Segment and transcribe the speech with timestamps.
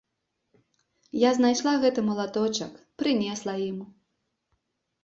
[1.29, 3.79] Я знайшла гэты малаточак, прынесла ім.